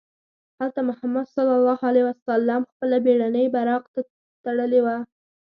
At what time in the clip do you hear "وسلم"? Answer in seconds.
2.09-2.61